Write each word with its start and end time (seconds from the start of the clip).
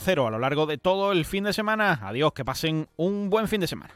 Cero 0.00 0.26
a 0.26 0.30
lo 0.30 0.38
largo 0.38 0.66
de 0.66 0.78
todo 0.78 1.12
el 1.12 1.24
fin 1.24 1.44
de 1.44 1.52
semana. 1.52 2.00
Adiós, 2.02 2.32
que 2.32 2.44
pasen 2.44 2.88
un 2.96 3.30
buen 3.30 3.48
fin 3.48 3.60
de 3.60 3.66
semana. 3.66 3.94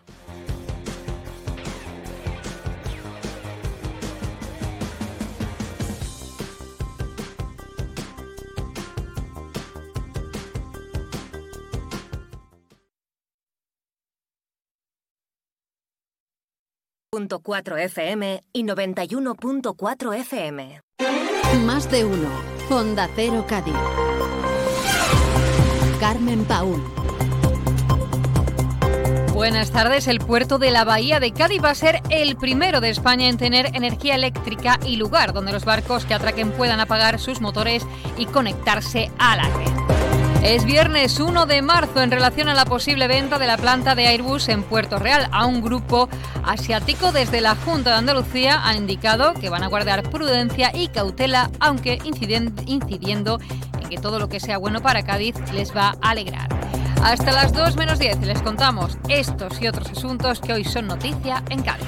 .4 17.29 17.79
FM 17.79 18.45
y 18.53 18.65
91.4 18.65 20.15
FM. 20.21 20.81
Más 21.65 21.91
de 21.91 22.05
uno. 22.05 22.29
Honda 22.71 23.09
Cero 23.15 23.45
Cádiz. 23.49 23.75
Carmen 26.11 26.45
Paul. 26.45 26.83
Buenas 29.33 29.71
tardes. 29.71 30.09
El 30.09 30.19
puerto 30.19 30.59
de 30.59 30.73
la 30.73 30.83
Bahía 30.83 31.21
de 31.21 31.31
Cádiz 31.31 31.63
va 31.63 31.71
a 31.71 31.75
ser 31.77 32.03
el 32.11 32.35
primero 32.35 32.81
de 32.81 32.91
España 32.91 33.29
en 33.29 33.37
tener 33.37 33.77
energía 33.77 34.17
eléctrica 34.17 34.81
y 34.85 34.97
lugar 34.97 35.33
donde 35.33 35.53
los 35.53 35.65
barcos 35.65 36.05
que 36.07 36.15
atraquen 36.15 36.51
puedan 36.51 36.81
apagar 36.81 37.21
sus 37.21 37.41
motores 37.41 37.87
y 38.19 38.27
conectarse 38.27 39.09
a 39.21 39.37
la 39.37 39.45
red. 39.45 40.00
Es 40.43 40.65
viernes 40.65 41.21
1 41.21 41.45
de 41.45 41.61
marzo 41.61 42.03
en 42.03 42.11
relación 42.11 42.49
a 42.49 42.55
la 42.55 42.65
posible 42.65 43.07
venta 43.09 43.39
de 43.39 43.47
la 43.47 43.59
planta 43.59 43.95
de 43.95 44.07
Airbus 44.07 44.49
en 44.49 44.63
Puerto 44.63 44.99
Real 44.99 45.29
a 45.33 45.45
un 45.45 45.61
grupo 45.61 46.09
asiático 46.43 47.13
desde 47.13 47.43
la 47.43 47.55
Junta 47.55 47.91
de 47.91 47.97
Andalucía 47.97 48.59
han 48.65 48.79
indicado 48.79 49.35
que 49.35 49.51
van 49.51 49.63
a 49.63 49.69
guardar 49.69 50.03
prudencia 50.09 50.73
y 50.75 50.89
cautela, 50.89 51.51
aunque 51.61 51.99
incidiendo 52.05 53.39
en 53.81 53.89
que 53.91 53.99
todo 53.99 54.19
lo 54.19 54.31
que 54.31 54.41
sea 54.41 54.57
bueno 54.57 54.81
para 54.81 55.03
Cádiz 55.03 55.35
les 55.53 55.77
va 55.77 55.95
a 56.01 56.11
alegrar. 56.11 56.49
Hasta 57.03 57.33
las 57.33 57.53
2 57.53 57.77
menos 57.77 57.99
10 57.99 58.21
les 58.23 58.41
contamos 58.41 58.97
estos 59.09 59.61
y 59.61 59.69
otros 59.69 59.91
asuntos 59.91 60.41
que 60.41 60.55
hoy 60.55 60.65
son 60.65 60.87
noticia 60.87 61.45
en 61.51 61.63
Cádiz. 61.63 61.87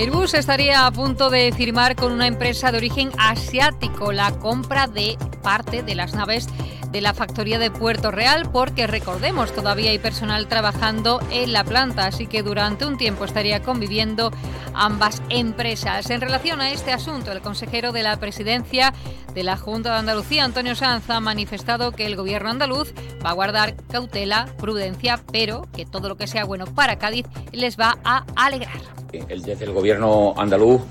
Airbus 0.00 0.32
estaría 0.32 0.86
a 0.86 0.90
punto 0.92 1.28
de 1.28 1.52
firmar 1.52 1.94
con 1.94 2.10
una 2.12 2.26
empresa 2.26 2.72
de 2.72 2.78
origen 2.78 3.10
asiático 3.18 4.12
la 4.12 4.32
compra 4.38 4.86
de 4.86 5.18
parte 5.42 5.82
de 5.82 5.94
las 5.94 6.14
naves 6.14 6.46
de 6.90 7.00
la 7.00 7.14
factoría 7.14 7.58
de 7.58 7.70
Puerto 7.70 8.10
Real 8.10 8.50
porque 8.52 8.86
recordemos 8.86 9.52
todavía 9.52 9.90
hay 9.90 9.98
personal 9.98 10.48
trabajando 10.48 11.20
en 11.30 11.52
la 11.52 11.64
planta, 11.64 12.06
así 12.06 12.26
que 12.26 12.42
durante 12.42 12.86
un 12.86 12.98
tiempo 12.98 13.24
estaría 13.24 13.62
conviviendo 13.62 14.30
ambas 14.74 15.22
empresas. 15.28 16.10
En 16.10 16.20
relación 16.20 16.60
a 16.60 16.70
este 16.70 16.92
asunto, 16.92 17.32
el 17.32 17.40
consejero 17.40 17.92
de 17.92 18.02
la 18.02 18.18
presidencia 18.18 18.92
de 19.34 19.44
la 19.44 19.56
Junta 19.56 19.92
de 19.92 19.98
Andalucía, 19.98 20.44
Antonio 20.44 20.74
Sanz, 20.74 21.08
ha 21.10 21.20
manifestado 21.20 21.92
que 21.92 22.06
el 22.06 22.16
gobierno 22.16 22.50
andaluz 22.50 22.92
va 23.24 23.30
a 23.30 23.34
guardar 23.34 23.76
cautela, 23.90 24.46
prudencia, 24.58 25.20
pero 25.32 25.68
que 25.74 25.86
todo 25.86 26.08
lo 26.08 26.16
que 26.16 26.26
sea 26.26 26.44
bueno 26.44 26.66
para 26.66 26.96
Cádiz 26.96 27.26
les 27.52 27.78
va 27.78 27.98
a 28.04 28.24
alegrar 28.34 29.00
desde 29.10 29.64
el 29.64 29.72
gobierno 29.72 30.34
andaluz 30.36 30.82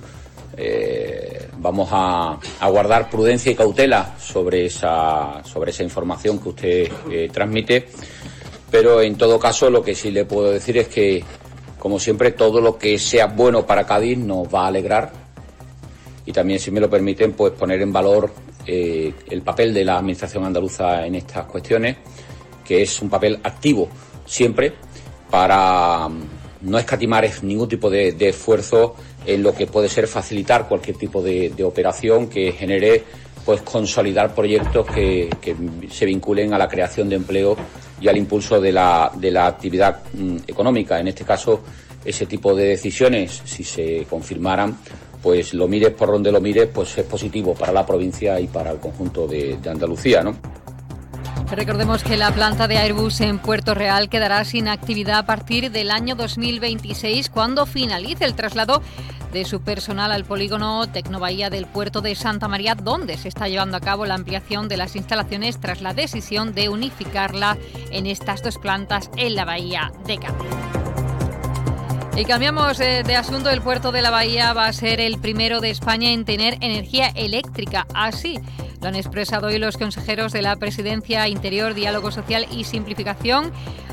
eh, 0.62 1.48
vamos 1.58 1.88
a, 1.92 2.38
guardar 2.70 3.10
prudencia 3.10 3.52
y 3.52 3.56
cautela 3.56 4.16
sobre 4.20 4.66
esa, 4.66 5.42
sobre 5.46 5.72
esa 5.72 5.84
información 5.84 6.40
que 6.40 6.50
usted 6.50 6.92
eh, 7.10 7.30
transmite, 7.32 7.88
pero 8.70 9.02
en 9.02 9.16
todo 9.16 9.40
caso 9.40 9.70
lo 9.70 9.82
que 9.82 9.96
sí 9.96 10.12
le 10.12 10.26
puedo 10.26 10.52
decir 10.52 10.78
es 10.78 10.90
que, 10.90 11.24
como 11.78 11.98
siempre, 11.98 12.32
todo 12.32 12.60
lo 12.60 12.78
que 12.78 13.00
sea 13.00 13.28
bueno 13.28 13.66
para 13.66 13.86
Cádiz 13.86 14.18
nos 14.18 14.54
va 14.54 14.66
a 14.66 14.68
alegrar. 14.68 15.12
Y 16.26 16.34
también, 16.34 16.60
si 16.60 16.72
me 16.72 16.82
lo 16.82 16.90
permiten, 16.90 17.32
pues 17.32 17.54
poner 17.54 17.82
en 17.82 17.94
valor 17.94 18.30
eh, 18.68 19.14
el 19.30 19.42
papel 19.42 19.74
de 19.74 19.86
la 19.86 19.98
Administración 19.98 20.46
andaluza 20.46 21.06
en 21.06 21.16
estas 21.16 21.46
cuestiones, 21.46 21.98
que 22.66 22.82
es 22.82 23.02
un 23.02 23.10
papel 23.10 23.40
activo 23.44 23.90
siempre 24.26 24.74
para 25.30 26.08
no 26.62 26.78
escatimar 26.78 27.28
ningún 27.44 27.68
tipo 27.68 27.90
de, 27.90 28.16
esfuerzo 28.20 28.96
en 29.26 29.44
lo 29.44 29.54
que 29.54 29.68
puede 29.68 29.90
ser 29.90 30.08
facilitar 30.08 30.68
cualquier 30.68 30.98
tipo 30.98 31.22
de, 31.22 31.54
operación 31.64 32.28
que 32.28 32.52
genere 32.52 33.04
pues 33.46 33.62
consolidar 33.62 34.36
proyectos 34.36 34.86
que, 34.88 35.30
se 35.90 36.06
vinculen 36.06 36.54
a 36.54 36.58
la 36.58 36.68
creación 36.68 37.10
de 37.10 37.16
empleo 37.16 37.56
y 38.00 38.08
al 38.08 38.18
impulso 38.18 38.62
de 38.62 38.72
la, 38.72 39.12
de 39.16 39.32
la 39.32 39.48
actividad 39.48 40.02
mm, 40.14 40.38
económica. 40.48 41.00
En 41.00 41.08
este 41.08 41.24
caso, 41.24 41.62
ese 42.06 42.26
tipo 42.26 42.54
de 42.56 42.68
decisiones, 42.68 43.42
si 43.46 43.64
se 43.64 44.06
confirmaran, 44.10 44.78
pues 45.22 45.54
lo 45.54 45.68
mires 45.68 45.92
por 45.92 46.12
donde 46.12 46.32
lo 46.32 46.40
mires, 46.40 46.70
pues 46.74 46.98
es 46.98 47.06
positivo 47.06 47.54
para 47.54 47.74
la 47.74 47.86
provincia 47.86 48.40
y 48.40 48.48
para 48.48 48.72
el 48.72 48.80
conjunto 48.80 49.28
de, 49.28 49.58
de 49.58 49.70
Andalucía, 49.70 50.22
¿no? 50.22 50.36
Recordemos 51.52 52.04
que 52.04 52.16
la 52.16 52.32
planta 52.32 52.68
de 52.68 52.78
Airbus 52.78 53.22
en 53.22 53.40
Puerto 53.40 53.74
Real 53.74 54.08
quedará 54.08 54.46
sin 54.46 54.68
actividad 54.68 55.18
a 55.18 55.26
partir 55.26 55.72
del 55.72 55.90
año 55.90 56.16
2026, 56.16 57.30
cuando 57.30 57.66
finalice 57.66 58.26
el 58.26 58.36
traslado 58.36 58.84
de 59.34 59.46
su 59.46 59.62
personal 59.62 60.12
al 60.12 60.26
polígono 60.26 60.88
Tecnobahía 60.88 61.50
del 61.50 61.66
puerto 61.66 62.02
de 62.02 62.14
Santa 62.14 62.48
María, 62.48 62.76
donde 62.76 63.18
se 63.18 63.30
está 63.30 63.48
llevando 63.48 63.78
a 63.78 63.82
cabo 63.82 64.06
la 64.06 64.14
ampliación 64.14 64.68
de 64.70 64.78
las 64.78 64.96
instalaciones 64.96 65.60
tras 65.60 65.82
la 65.82 65.96
decisión 65.96 66.54
de 66.54 66.70
unificarla 66.70 67.58
en 67.90 68.06
estas 68.06 68.44
dos 68.44 68.60
plantas 68.60 69.10
en 69.18 69.34
la 69.34 69.46
bahía 69.46 69.92
de 70.06 70.18
Cádiz. 70.20 70.70
Y 72.16 72.26
cambiamos 72.26 72.80
eh, 72.82 73.04
de 73.06 73.16
asunto. 73.16 73.50
El 73.50 73.62
puerto 73.62 73.94
de 73.94 74.02
la 74.02 74.10
Bahía 74.10 74.52
va 74.52 74.66
a 74.66 74.74
ser 74.74 75.00
el 75.00 75.20
primero 75.20 75.62
de 75.62 75.70
España 75.70 76.12
en 76.12 76.26
tener 76.26 76.58
energía 76.60 77.08
eléctrica. 77.16 77.88
Así 77.94 78.42
lo 78.82 78.88
han 78.88 78.96
expresado 78.96 79.48
hoy 79.48 79.60
los 79.60 79.78
consejeros 79.78 80.32
de 80.32 80.42
la 80.42 80.56
Presidencia 80.56 81.28
Interior, 81.28 81.74
Diálogo 81.74 82.12
Social 82.12 82.46
y 82.52 82.64
Simplificación, 82.64 83.52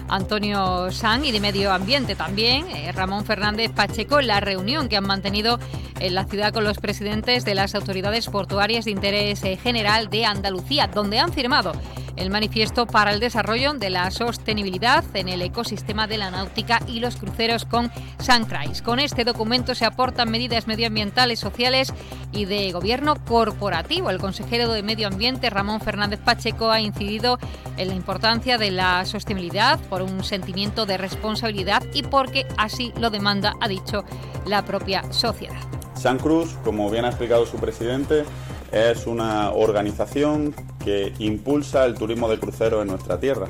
Antonio 0.09 0.91
San, 0.93 1.25
y 1.25 1.33
de 1.33 1.41
Medio 1.41 1.73
Ambiente 1.73 2.15
también, 2.15 2.67
eh, 2.69 2.93
Ramón 2.93 3.25
Fernández 3.25 3.73
Pacheco, 3.73 4.21
la 4.21 4.41
reunión 4.41 4.89
que 4.89 4.97
han 4.97 5.07
mantenido 5.07 5.59
en 5.99 6.15
la 6.15 6.25
ciudad 6.25 6.53
con 6.53 6.65
los 6.65 6.79
presidentes 6.79 7.45
de 7.45 7.55
las 7.55 7.75
autoridades 7.75 8.29
portuarias 8.29 8.85
de 8.85 8.93
interés 8.93 9.43
eh, 9.43 9.57
general 9.57 10.09
de 10.09 10.25
Andalucía, 10.25 10.87
donde 10.87 11.19
han 11.19 11.33
firmado 11.33 11.73
el 12.17 12.31
manifiesto 12.31 12.87
para 12.87 13.13
el 13.13 13.21
desarrollo 13.21 13.75
de 13.75 13.91
la 13.91 14.11
sostenibilidad 14.11 15.05
en 15.15 15.29
el 15.29 15.43
ecosistema 15.43 16.07
de 16.07 16.19
la 16.19 16.31
náutica 16.31 16.81
y 16.87 17.01
los 17.01 17.17
cruceros 17.17 17.65
con 17.65 17.91
Sancrais. 18.19 18.83
Con 18.83 18.99
este 18.99 19.25
documento 19.25 19.75
se 19.75 19.85
aportan 19.85 20.31
medidas 20.31 20.67
medioambientales, 20.67 21.39
sociales 21.39 21.93
y 22.33 22.47
de 22.47 22.73
gobierno 22.73 23.17
corporativo. 23.25 24.11
El 24.11 24.19
consejero 24.19 24.73
de 24.73 24.83
Medio 24.83 25.09
Ambiente, 25.09 25.51
Ramón 25.51 25.81
Fernández 25.81 26.21
Pacheco, 26.21 26.71
ha 26.71 26.81
incidido 26.81 27.39
en 27.77 27.89
la 27.89 27.95
importancia 27.95 28.59
de 28.59 28.71
la 28.71 29.05
sostenibilidad 29.05 29.79
por 29.89 30.03
un 30.03 30.25
sentimiento 30.25 30.87
de 30.87 30.97
responsabilidad 30.97 31.83
y 31.93 32.03
porque 32.03 32.47
así 32.57 32.93
lo 32.99 33.11
demanda, 33.11 33.55
ha 33.61 33.69
dicho, 33.69 34.05
la 34.47 34.65
propia 34.65 35.13
sociedad. 35.13 35.57
San 35.95 36.19
Cruz, 36.19 36.57
como 36.63 36.91
bien 36.91 37.05
ha 37.05 37.09
explicado 37.09 37.47
su 37.47 37.57
presidente, 37.57 38.25
es 38.73 39.07
una 39.07 39.53
organización 39.53 40.55
que 40.85 41.13
impulsa 41.19 41.85
el 41.85 41.95
turismo 41.95 42.29
de 42.29 42.39
crucero 42.39 42.83
en 42.83 42.89
nuestra 42.89 43.19
tierra. 43.19 43.49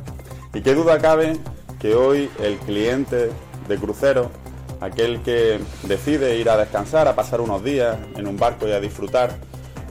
Y 0.55 0.61
qué 0.63 0.75
duda 0.75 0.99
cabe 0.99 1.39
que 1.79 1.95
hoy 1.95 2.31
el 2.43 2.57
cliente 2.59 3.31
de 3.69 3.77
crucero, 3.77 4.31
aquel 4.81 5.21
que 5.23 5.59
decide 5.85 6.39
ir 6.39 6.49
a 6.51 6.57
descansar, 6.57 7.09
a 7.09 7.15
pasar 7.15 7.41
unos 7.41 7.63
días 7.63 7.97
en 8.17 8.27
un 8.27 8.37
barco 8.37 8.67
y 8.69 8.73
a 8.73 8.81
disfrutar, 8.81 9.35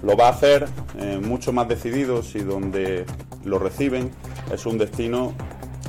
lo 0.03 0.15
va 0.15 0.27
a 0.27 0.31
hacer 0.31 0.67
eh, 0.99 1.19
mucho 1.21 1.51
más 1.51 1.67
decidido 1.67 2.21
si 2.23 2.39
donde 2.39 3.05
lo 3.43 3.59
reciben 3.59 4.11
es 4.51 4.65
un 4.65 4.77
destino 4.77 5.33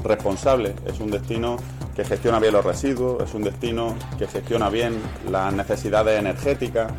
responsable, 0.05 0.75
es 0.87 1.01
un 1.01 1.11
destino 1.11 1.57
que 1.95 2.05
gestiona 2.05 2.39
bien 2.39 2.53
los 2.53 2.65
residuos, 2.65 3.23
es 3.23 3.35
un 3.35 3.43
destino 3.43 3.95
que 4.19 4.27
gestiona 4.27 4.69
bien 4.69 5.01
las 5.31 5.53
necesidades 5.53 6.19
energéticas, 6.19 6.93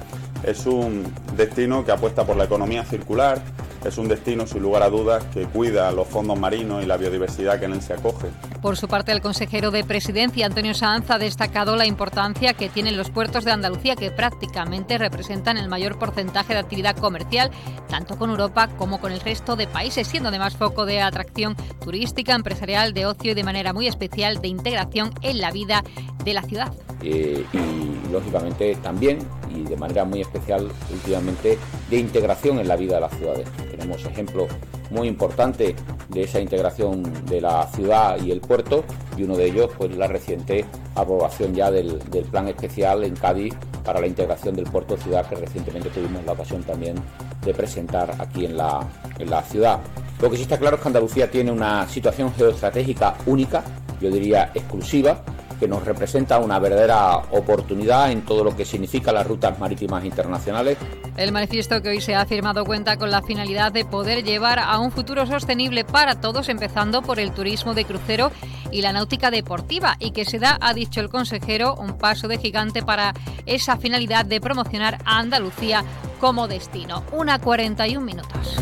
es 0.44 0.66
un 0.66 1.04
destino 1.36 1.84
que 1.84 1.92
apuesta 1.92 2.26
por 2.26 2.36
la 2.36 2.46
economía 2.46 2.84
circular, 2.84 3.42
es 3.86 3.98
un 3.98 4.08
destino, 4.08 4.46
sin 4.48 4.62
lugar 4.62 4.84
a 4.84 4.90
dudas, 4.90 5.24
que 5.34 5.46
cuida 5.46 5.92
los 5.92 6.08
fondos 6.08 6.38
marinos 6.38 6.84
y 6.84 6.88
la 6.88 6.98
biodiversidad 6.98 7.60
que 7.60 7.66
en 7.66 7.74
él 7.74 7.82
se 7.82 7.94
acoge. 7.94 8.28
Por 8.62 8.76
su 8.76 8.88
parte, 8.88 9.12
el 9.12 9.22
consejero 9.22 9.72
de 9.72 9.84
Presidencia, 9.84 10.46
Antonio 10.46 10.74
Sanz, 10.74 11.10
ha 11.10 11.18
destacado 11.18 11.76
la 11.76 11.86
importancia 11.86 12.54
que 12.54 12.70
tienen 12.70 12.98
los 12.98 13.12
puertos 13.12 13.46
de 13.46 13.52
Andalucía, 13.52 13.96
que 13.96 14.12
prácticamente 14.12 14.98
representan 14.98 15.58
el 15.58 15.70
mayor 15.70 15.98
porcentaje 16.00 16.54
de 16.54 16.60
actividad 16.60 16.98
comercial, 16.98 17.52
tanto 17.88 18.18
con 18.18 18.30
Europa 18.30 18.68
como 18.78 19.00
con 19.00 19.12
el 19.12 19.22
resto 19.22 19.56
de 19.56 19.68
países, 19.68 20.08
siendo 20.08 20.30
además 20.30 20.58
foco 20.58 20.86
de 20.86 21.02
atracción 21.02 21.56
turística, 21.82 22.34
empresarial, 22.34 22.94
de 22.94 23.06
ocio 23.06 23.32
y 23.32 23.36
de 23.36 23.44
manera 23.44 23.74
muy 23.74 23.88
especial 23.88 24.42
de 24.42 24.48
integración 24.50 25.12
en 25.22 25.40
la 25.40 25.52
vida 25.52 25.84
de 26.24 26.34
la 26.34 26.42
ciudad. 26.42 26.74
Eh, 27.04 27.46
y 27.54 28.12
lógicamente 28.12 28.76
también 28.78 29.20
y 29.58 29.64
de 29.64 29.76
manera 29.76 30.06
muy 30.06 30.22
especial 30.22 30.68
últimamente 30.92 31.58
de 31.90 31.98
integración 31.98 32.60
en 32.60 32.68
la 32.68 32.76
vida 32.76 32.96
de 32.96 33.02
las 33.02 33.14
ciudades. 33.14 33.48
Tenemos 33.72 34.06
ejemplos 34.06 34.48
muy 34.90 35.08
importantes 35.08 35.76
de 36.10 36.24
esa 36.24 36.40
integración 36.40 37.04
de 37.26 37.42
la 37.42 37.68
ciudad 37.68 38.18
y 38.22 38.32
el 38.32 38.40
puerto 38.40 38.84
y 39.18 39.24
uno 39.24 39.36
de 39.36 39.48
ellos 39.48 39.70
pues 39.78 39.96
la 39.96 40.08
reciente 40.08 40.66
aprobación 40.96 41.54
ya 41.54 41.70
del, 41.72 42.00
plan 42.32 42.48
especial 42.48 43.04
en 43.04 43.16
Cádiz 43.16 43.54
para 43.84 44.00
la 44.00 44.08
integración 44.08 44.56
del 44.56 44.66
puerto 44.66 44.98
ciudad 44.98 45.28
que 45.28 45.36
recientemente 45.36 45.90
tuvimos 45.90 46.24
la 46.26 46.34
ocasión 46.34 46.64
también 46.64 46.96
de 47.44 47.54
presentar 47.54 48.14
aquí 48.20 48.46
en 48.46 48.58
la, 48.58 48.86
en 49.18 49.30
la 49.30 49.42
ciudad. 49.44 49.80
Lo 50.22 50.30
que 50.30 50.38
sí 50.38 50.44
está 50.44 50.58
claro 50.58 50.76
es 50.76 50.82
que 50.82 50.88
Andalucía 50.88 51.30
tiene 51.30 51.52
una 51.52 51.88
situación 51.88 52.34
geoestratégica 52.34 53.16
única, 53.26 53.64
yo 54.02 54.10
diría 54.10 54.52
exclusiva, 54.54 55.24
que 55.60 55.68
nos 55.68 55.84
representa 55.84 56.40
una 56.40 56.60
verdadera 56.60 57.18
oportunidad 57.32 58.12
en 58.12 58.24
todo 58.24 58.44
lo 58.44 58.56
que 58.56 58.66
significa 58.66 59.12
las 59.12 59.28
rutas 59.28 59.60
marítimas 59.60 60.06
internacionales. 60.06 60.78
El 61.16 61.32
manifiesto 61.32 61.82
que 61.82 61.90
hoy 61.90 62.02
se 62.02 62.16
ha 62.16 62.26
firmado 62.26 62.66
cuenta 62.66 62.98
con 62.98 63.12
la 63.12 63.22
finalidad 63.22 63.72
de 63.72 63.86
poder 63.86 64.24
llevar 64.24 64.60
a 64.60 64.80
un 64.80 64.92
futuro 64.92 65.26
sostenible 65.26 65.84
para 65.84 66.22
todos, 66.22 66.50
empezando 66.50 67.02
por 67.02 67.20
el 67.20 67.32
turismo 67.32 67.74
de 67.74 67.86
crucero 67.86 68.32
y 68.72 68.82
la 68.82 68.94
náutica 68.94 69.32
deportiva, 69.32 69.96
y 70.00 70.12
que 70.12 70.26
se 70.26 70.40
da, 70.40 70.58
ha 70.62 70.74
dicho 70.74 71.02
el 71.02 71.10
consejero, 71.10 71.76
un 71.76 71.98
paso 71.98 72.28
de 72.28 72.38
gigante 72.38 72.84
para 72.84 73.14
esa 73.46 73.78
finalidad 73.78 74.26
de 74.26 74.42
promocionar 74.42 75.00
a 75.06 75.20
Andalucía 75.20 75.84
como 76.20 76.48
destino. 76.48 77.04
Una 77.12 77.40
41 77.40 78.06
minutos. 78.06 78.58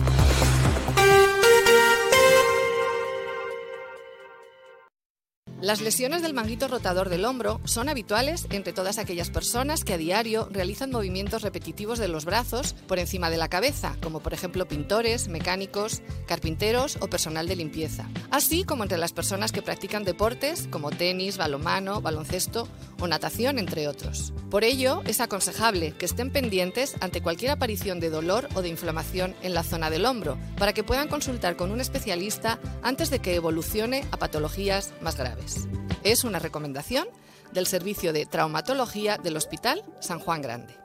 Las 5.66 5.82
lesiones 5.82 6.22
del 6.22 6.36
manguito 6.36 6.68
rotador 6.68 7.10
del 7.10 7.26
hombro 7.26 7.60
son 7.64 7.90
habituales 7.90 8.46
entre 8.52 8.72
todas 8.72 9.00
aquellas 9.00 9.32
personas 9.32 9.84
que 9.84 9.96
a 9.96 9.98
diario 9.98 10.48
realizan 10.52 10.92
movimientos 10.92 11.42
repetitivos 11.42 11.98
de 11.98 12.08
los 12.08 12.24
brazos 12.24 12.74
por 12.88 13.00
encima 13.00 13.32
de 13.32 13.38
la 13.38 13.48
cabeza, 13.48 13.98
como 14.04 14.20
por 14.20 14.36
ejemplo 14.36 14.68
pintores, 14.68 15.28
mecánicos, 15.28 16.04
carpinteros 16.28 17.00
o 17.02 17.08
personal 17.08 17.48
de 17.48 17.56
limpieza, 17.56 18.08
así 18.30 18.64
como 18.64 18.84
entre 18.84 19.00
las 19.00 19.12
personas 19.12 19.52
que 19.52 19.64
practican 19.64 20.04
deportes 20.04 20.68
como 20.70 20.92
tenis, 20.92 21.38
balonmano, 21.38 22.00
baloncesto 22.00 22.68
o 23.00 23.08
natación, 23.08 23.58
entre 23.58 23.88
otros. 23.88 24.34
Por 24.52 24.64
ello, 24.64 25.02
es 25.06 25.20
aconsejable 25.20 25.94
que 25.98 26.06
estén 26.06 26.30
pendientes 26.32 26.96
ante 27.02 27.24
cualquier 27.24 27.50
aparición 27.50 28.00
de 28.00 28.12
dolor 28.12 28.50
o 28.54 28.62
de 28.62 28.70
inflamación 28.70 29.36
en 29.42 29.56
la 29.56 29.64
zona 29.64 29.90
del 29.90 30.06
hombro, 30.06 30.38
para 30.60 30.74
que 30.74 30.84
puedan 30.84 31.08
consultar 31.08 31.56
con 31.56 31.72
un 31.72 31.82
especialista 31.82 32.60
antes 32.84 33.10
de 33.10 33.18
que 33.18 33.34
evolucione 33.34 34.06
a 34.12 34.18
patologías 34.18 34.94
más 35.02 35.18
graves. 35.18 35.55
Es 36.04 36.24
una 36.24 36.40
recomendación 36.40 37.08
del 37.52 37.68
Servicio 37.68 38.14
de 38.14 38.26
Traumatología 38.26 39.18
del 39.18 39.38
Hospital 39.38 39.84
San 40.00 40.20
Juan 40.20 40.42
Grande. 40.42 40.76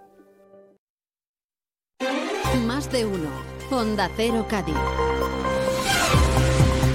Más 2.66 2.90
de 2.90 3.04
uno. 3.04 3.28
Honda 3.70 4.10
Cero 4.16 4.46
Cádiz. 4.48 4.74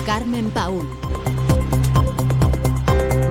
Carmen 0.05 0.49
Paul. 0.51 0.87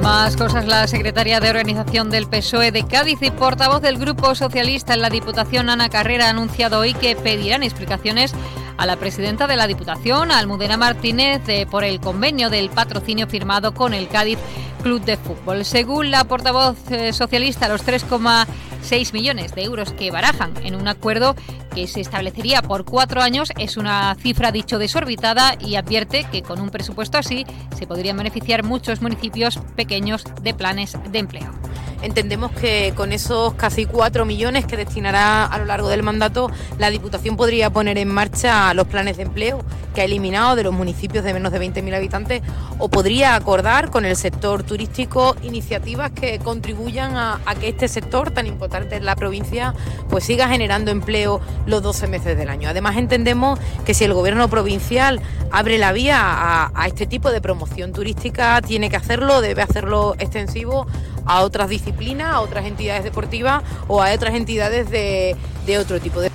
Más 0.02 0.37
cosas, 0.37 0.67
la 0.67 0.87
secretaria 0.87 1.41
de 1.41 1.49
Organización 1.49 2.11
del 2.11 2.29
PSOE 2.29 2.73
de 2.73 2.87
Cádiz 2.87 3.23
y 3.23 3.31
portavoz 3.31 3.81
del 3.81 3.96
Grupo 3.96 4.35
Socialista 4.35 4.93
en 4.93 5.00
la 5.00 5.08
Diputación, 5.08 5.70
Ana 5.70 5.88
Carrera, 5.88 6.26
ha 6.26 6.31
anunciado 6.31 6.81
hoy 6.81 6.93
que 6.93 7.17
pedirán 7.17 7.62
explicaciones 7.62 8.35
a 8.76 8.87
la 8.87 8.97
presidenta 8.97 9.47
de 9.47 9.56
la 9.56 9.67
Diputación, 9.67 10.31
Almudena 10.31 10.76
Martínez, 10.76 11.43
eh, 11.49 11.67
por 11.71 11.85
el 11.85 12.00
convenio 12.00 12.50
del 12.50 12.71
patrocinio 12.71 13.26
firmado 13.26 13.75
con 13.75 13.94
el 13.94 14.09
Cádiz 14.09 14.38
Club 14.82 15.03
de 15.05 15.17
Fútbol. 15.17 15.65
Según 15.65 16.11
la 16.11 16.25
portavoz 16.25 16.76
eh, 16.91 17.12
socialista, 17.12 17.69
los 17.69 17.82
3,6 18.84 19.12
millones 19.14 19.54
de 19.54 19.64
euros 19.64 19.92
que 19.92 20.10
barajan 20.10 20.52
en 20.62 20.75
un 20.75 20.88
acuerdo 20.88 21.34
que 21.75 21.86
se 21.86 22.00
establecería 22.00 22.60
por 22.60 22.84
cuatro 22.84 23.22
años 23.22 23.50
es 23.58 23.76
una 23.76 24.14
cifra 24.20 24.52
dicho 24.52 24.78
desorbitada 24.78 25.56
y 25.58 25.76
advierte 25.76 26.25
que 26.31 26.42
con 26.42 26.60
un 26.60 26.70
presupuesto 26.70 27.16
así 27.16 27.46
se 27.76 27.86
podrían 27.86 28.16
beneficiar 28.16 28.62
muchos 28.62 29.00
municipios 29.00 29.58
pequeños 29.75 30.25
de 30.42 30.54
planes 30.54 30.96
de 31.10 31.19
empleo. 31.19 31.50
Entendemos 32.02 32.52
que 32.52 32.92
con 32.94 33.12
esos 33.12 33.54
casi 33.54 33.86
4 33.86 34.26
millones 34.26 34.66
que 34.66 34.76
destinará 34.76 35.46
a 35.46 35.58
lo 35.58 35.64
largo 35.64 35.88
del 35.88 36.02
mandato, 36.02 36.50
la 36.78 36.90
Diputación 36.90 37.34
podría 37.38 37.70
poner 37.70 37.96
en 37.96 38.08
marcha 38.08 38.75
los 38.75 38.86
planes 38.86 39.16
de 39.16 39.22
empleo 39.22 39.64
que 39.94 40.02
ha 40.02 40.04
eliminado 40.04 40.54
de 40.54 40.64
los 40.64 40.75
municipios 40.75 41.25
de 41.25 41.32
menos 41.32 41.50
de 41.50 41.60
20.000 41.60 41.94
habitantes 41.94 42.42
o 42.78 42.90
podría 42.90 43.34
acordar 43.36 43.90
con 43.90 44.04
el 44.04 44.16
sector 44.16 44.64
turístico 44.64 45.34
iniciativas 45.42 46.10
que 46.10 46.38
contribuyan 46.40 47.16
a, 47.16 47.40
a, 47.46 47.54
que 47.54 47.69
este 47.69 47.88
sector 47.88 48.32
tan 48.32 48.46
importante 48.46 48.74
la 49.00 49.17
provincia 49.17 49.75
pues 50.09 50.25
siga 50.25 50.49
generando 50.49 50.91
empleo 50.91 51.41
los 51.67 51.82
12 51.82 52.09
meses 52.09 52.37
del 52.37 52.49
año. 52.49 52.69
Además 52.69 52.97
entendemos 52.97 53.59
que 53.85 53.94
si 53.94 54.05
el 54.05 54.15
gobierno 54.15 54.49
provincial 54.49 55.21
abre 55.50 55.79
la 55.79 55.93
vía 55.93 56.19
a, 56.21 56.71
a 56.75 56.87
este 56.87 57.06
tipo 57.06 57.31
de 57.31 57.41
promoción 57.41 57.93
turística, 57.93 58.61
tiene 58.62 58.91
que 58.91 58.97
hacerlo, 58.97 59.41
debe 59.41 59.62
hacerlo 59.62 60.15
extensivo 60.19 60.87
a 61.26 61.43
otras 61.43 61.69
disciplinas, 61.69 62.35
a 62.35 62.41
otras 62.41 62.67
entidades 62.67 63.05
deportivas 63.05 63.62
o 63.88 64.03
a 64.03 64.12
otras 64.12 64.35
entidades 64.35 64.91
de, 64.91 65.37
de 65.67 65.79
otro 65.79 66.00
tipo 66.00 66.20
de... 66.20 66.31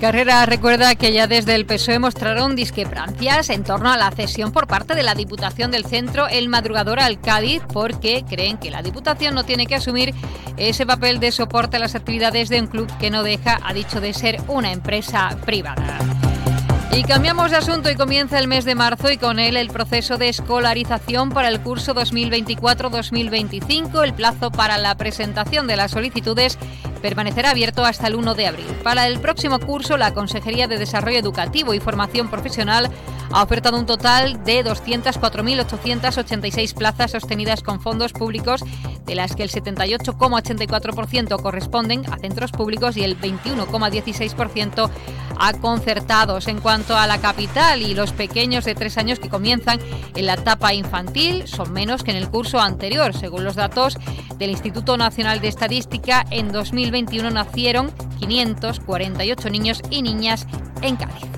Carrera 0.00 0.46
recuerda 0.46 0.94
que 0.94 1.12
ya 1.12 1.26
desde 1.26 1.56
el 1.56 1.66
PSOE 1.66 1.98
mostraron 1.98 2.54
discrepancias 2.54 3.50
en 3.50 3.64
torno 3.64 3.90
a 3.90 3.96
la 3.96 4.12
cesión 4.12 4.52
por 4.52 4.68
parte 4.68 4.94
de 4.94 5.02
la 5.02 5.16
Diputación 5.16 5.72
del 5.72 5.84
Centro 5.84 6.28
el 6.28 6.48
madrugador 6.48 7.00
al 7.00 7.20
Cádiz 7.20 7.62
porque 7.72 8.24
creen 8.28 8.58
que 8.58 8.70
la 8.70 8.82
Diputación 8.82 9.34
no 9.34 9.44
tiene 9.44 9.66
que 9.66 9.74
asumir 9.74 10.14
ese 10.56 10.86
papel 10.86 11.18
de 11.18 11.32
soporte 11.32 11.78
a 11.78 11.80
las 11.80 11.96
actividades 11.96 12.48
de 12.48 12.60
un 12.60 12.68
club 12.68 12.88
que 12.98 13.10
no 13.10 13.24
deja, 13.24 13.58
ha 13.64 13.74
dicho, 13.74 14.00
de 14.00 14.14
ser 14.14 14.40
una 14.46 14.70
empresa 14.70 15.36
privada. 15.44 15.98
Y 16.92 17.02
cambiamos 17.04 17.50
de 17.50 17.58
asunto 17.58 17.90
y 17.90 17.94
comienza 17.94 18.38
el 18.38 18.48
mes 18.48 18.64
de 18.64 18.74
marzo 18.74 19.12
y 19.12 19.18
con 19.18 19.38
él 19.38 19.56
el 19.56 19.68
proceso 19.68 20.16
de 20.16 20.30
escolarización 20.30 21.30
para 21.30 21.48
el 21.48 21.60
curso 21.60 21.94
2024-2025. 21.94 24.02
El 24.02 24.14
plazo 24.14 24.50
para 24.50 24.78
la 24.78 24.96
presentación 24.96 25.68
de 25.68 25.76
las 25.76 25.92
solicitudes 25.92 26.58
permanecerá 26.98 27.50
abierto 27.50 27.84
hasta 27.84 28.06
el 28.06 28.14
1 28.14 28.34
de 28.34 28.46
abril. 28.46 28.66
Para 28.82 29.06
el 29.06 29.20
próximo 29.20 29.58
curso, 29.58 29.96
la 29.96 30.14
Consejería 30.14 30.68
de 30.68 30.78
Desarrollo 30.78 31.18
Educativo 31.18 31.74
y 31.74 31.80
Formación 31.80 32.28
Profesional 32.28 32.90
ha 33.32 33.42
ofertado 33.42 33.78
un 33.78 33.86
total 33.86 34.44
de 34.44 34.64
204.886 34.64 36.74
plazas 36.74 37.10
sostenidas 37.10 37.62
con 37.62 37.80
fondos 37.80 38.12
públicos, 38.12 38.62
de 39.04 39.14
las 39.14 39.34
que 39.34 39.42
el 39.42 39.50
78,84% 39.50 41.40
corresponden 41.40 42.04
a 42.12 42.18
centros 42.18 42.52
públicos 42.52 42.96
y 42.96 43.04
el 43.04 43.20
21,16% 43.20 44.90
a 45.38 45.52
concertados. 45.54 46.48
En 46.48 46.60
cuanto 46.60 46.96
a 46.96 47.06
la 47.06 47.18
capital 47.18 47.82
y 47.82 47.94
los 47.94 48.12
pequeños 48.12 48.64
de 48.64 48.74
tres 48.74 48.98
años 48.98 49.18
que 49.18 49.28
comienzan 49.28 49.78
en 50.14 50.26
la 50.26 50.34
etapa 50.34 50.74
infantil, 50.74 51.46
son 51.46 51.72
menos 51.72 52.02
que 52.02 52.10
en 52.10 52.16
el 52.16 52.28
curso 52.28 52.60
anterior. 52.60 53.14
Según 53.14 53.44
los 53.44 53.54
datos 53.54 53.96
del 54.36 54.50
Instituto 54.50 54.96
Nacional 54.96 55.40
de 55.40 55.48
Estadística, 55.48 56.24
en 56.30 56.52
2021 56.52 57.30
nacieron 57.30 57.92
548 58.18 59.50
niños 59.50 59.80
y 59.90 60.02
niñas 60.02 60.46
en 60.82 60.96
Cádiz. 60.96 61.37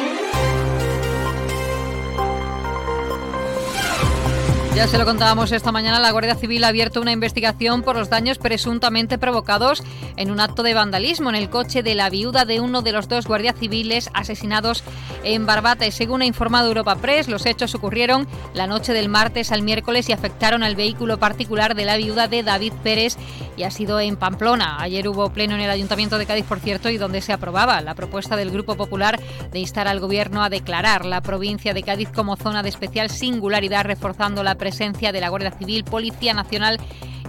Ya 4.73 4.87
se 4.87 4.97
lo 4.97 5.05
contábamos 5.05 5.51
esta 5.51 5.73
mañana, 5.73 5.99
la 5.99 6.11
Guardia 6.11 6.33
Civil 6.33 6.63
ha 6.63 6.69
abierto 6.69 7.01
una 7.01 7.11
investigación 7.11 7.83
por 7.83 7.97
los 7.97 8.09
daños 8.09 8.37
presuntamente 8.37 9.17
provocados 9.17 9.83
en 10.15 10.31
un 10.31 10.39
acto 10.39 10.63
de 10.63 10.73
vandalismo 10.73 11.29
en 11.29 11.35
el 11.35 11.49
coche 11.49 11.83
de 11.83 11.93
la 11.93 12.09
viuda 12.09 12.45
de 12.45 12.61
uno 12.61 12.81
de 12.81 12.93
los 12.93 13.09
dos 13.09 13.27
guardias 13.27 13.55
civiles 13.59 14.09
asesinados 14.13 14.83
en 15.23 15.45
Barbate. 15.45 15.91
Según 15.91 16.21
ha 16.21 16.25
informado 16.25 16.69
Europa 16.69 16.95
Press, 16.95 17.27
los 17.27 17.45
hechos 17.45 17.75
ocurrieron 17.75 18.27
la 18.53 18.65
noche 18.65 18.93
del 18.93 19.09
martes 19.09 19.51
al 19.51 19.61
miércoles 19.61 20.07
y 20.07 20.13
afectaron 20.13 20.63
al 20.63 20.75
vehículo 20.75 21.19
particular 21.19 21.75
de 21.75 21.85
la 21.85 21.97
viuda 21.97 22.27
de 22.27 22.41
David 22.41 22.73
Pérez 22.81 23.17
y 23.57 23.63
ha 23.63 23.71
sido 23.71 23.99
en 23.99 24.15
Pamplona. 24.15 24.77
Ayer 24.79 25.07
hubo 25.07 25.31
pleno 25.31 25.55
en 25.55 25.61
el 25.61 25.69
Ayuntamiento 25.69 26.17
de 26.17 26.25
Cádiz, 26.25 26.45
por 26.45 26.59
cierto, 26.59 26.89
y 26.89 26.97
donde 26.97 27.21
se 27.21 27.33
aprobaba 27.33 27.81
la 27.81 27.93
propuesta 27.93 28.37
del 28.37 28.49
Grupo 28.49 28.75
Popular 28.75 29.19
de 29.51 29.59
instar 29.59 29.89
al 29.89 29.99
Gobierno 29.99 30.41
a 30.41 30.49
declarar 30.49 31.05
la 31.05 31.21
provincia 31.21 31.73
de 31.73 31.83
Cádiz 31.83 32.09
como 32.09 32.37
zona 32.37 32.63
de 32.63 32.69
especial 32.69 33.09
singularidad, 33.09 33.85
reforzando 33.85 34.43
la 34.43 34.55
presencia 34.61 35.11
de 35.11 35.19
la 35.19 35.29
Guardia 35.29 35.49
Civil, 35.49 35.83
Policía 35.83 36.35
Nacional 36.35 36.79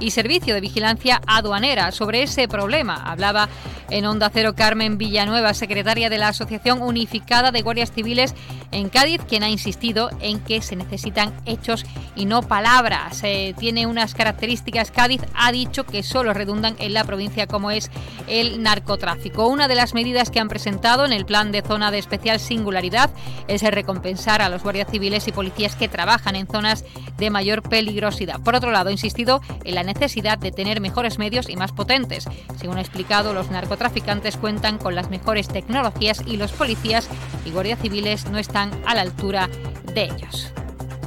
y 0.01 0.11
Servicio 0.11 0.53
de 0.53 0.61
Vigilancia 0.61 1.23
Aduanera. 1.27 1.91
Sobre 1.91 2.23
ese 2.23 2.47
problema 2.47 2.95
hablaba 2.95 3.49
en 3.89 4.05
Onda 4.05 4.31
Cero 4.31 4.53
Carmen 4.55 4.99
Villanueva, 4.99 5.55
secretaria 5.55 6.11
de 6.11 6.19
la 6.19 6.29
Asociación 6.29 6.83
Unificada 6.83 7.51
de 7.51 7.63
Guardias 7.63 7.91
Civiles 7.91 8.35
en 8.73 8.89
Cádiz, 8.89 9.21
quien 9.29 9.43
ha 9.43 9.49
insistido 9.49 10.11
en 10.21 10.41
que 10.41 10.63
se 10.63 10.77
necesitan 10.77 11.33
hechos 11.47 11.85
y 12.17 12.25
no 12.25 12.43
palabras. 12.43 13.21
Eh, 13.23 13.55
tiene 13.59 13.87
unas 13.87 14.15
características. 14.15 14.91
Cádiz 14.91 15.23
ha 15.35 15.53
dicho 15.53 15.85
que 15.85 16.03
solo 16.03 16.33
redundan 16.33 16.75
en 16.79 16.95
la 16.95 17.05
provincia 17.05 17.47
como 17.47 17.71
es 17.71 17.91
el 18.27 18.63
narcotráfico. 18.63 19.47
Una 19.47 19.69
de 19.69 19.75
las 19.75 19.95
medidas 19.95 20.31
que 20.31 20.41
han 20.41 20.49
presentado 20.49 21.05
en 21.05 21.13
el 21.13 21.27
plan 21.27 21.53
de 21.53 21.63
zona 21.63 21.91
de 21.91 21.99
especial 21.99 22.41
singularidad 22.41 23.11
es 23.49 23.63
recompensar 23.63 24.43
a 24.43 24.49
los 24.49 24.63
guardias 24.63 24.91
civiles 24.91 25.29
y 25.29 25.33
policías 25.33 25.77
que 25.77 25.89
trabajan 25.89 26.37
en 26.37 26.47
zonas 26.47 26.85
de 27.19 27.31
mayor 27.31 27.63
peligrosidad. 27.63 28.41
Por 28.41 28.55
otro 28.55 28.71
lado, 28.71 28.89
ha 28.89 28.93
insistido 28.93 29.41
en 29.65 29.75
la 29.75 29.83
necesidad 29.83 30.39
de 30.39 30.53
tener 30.53 30.81
mejores 30.81 31.19
medios 31.19 31.49
y 31.49 31.57
más 31.57 31.73
potentes. 31.73 32.29
Según 32.59 32.79
ha 32.79 32.81
explicado, 32.81 33.35
los 33.35 33.51
narcotraficantes 33.51 34.37
cuentan 34.37 34.79
con 34.79 34.95
las 34.95 35.11
mejores 35.11 35.49
tecnologías 35.49 36.23
y 36.27 36.37
los 36.37 36.53
policías 36.53 37.09
y 37.45 37.51
guardias 37.51 37.81
civiles 37.81 38.27
no 38.27 38.39
están 38.39 38.62
a 38.87 38.95
la 38.95 39.01
altura 39.03 39.49
de 39.95 40.05
ellos. 40.05 40.53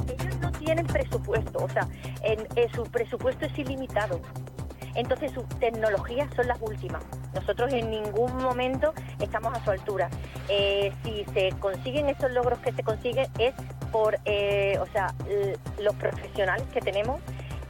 Ellos 0.08 0.40
no 0.40 0.52
tienen 0.52 0.86
presupuesto, 0.86 1.64
o 1.64 1.68
sea, 1.68 1.88
en, 2.22 2.46
su 2.74 2.82
presupuesto 2.84 3.46
es 3.46 3.58
ilimitado. 3.58 4.20
Entonces 4.94 5.30
sus 5.32 5.46
tecnologías 5.60 6.28
son 6.34 6.46
las 6.46 6.58
últimas. 6.60 7.02
Nosotros 7.34 7.70
en 7.72 7.90
ningún 7.90 8.34
momento 8.38 8.94
estamos 9.20 9.54
a 9.54 9.62
su 9.62 9.70
altura. 9.70 10.08
Eh, 10.48 10.90
si 11.04 11.24
se 11.34 11.50
consiguen 11.60 12.08
esos 12.08 12.30
logros 12.32 12.58
que 12.60 12.72
se 12.72 12.82
consiguen 12.82 13.26
es 13.38 13.54
por, 13.92 14.18
eh, 14.24 14.78
o 14.80 14.86
sea, 14.86 15.14
los 15.78 15.94
profesionales 15.96 16.66
que 16.72 16.80
tenemos 16.80 17.20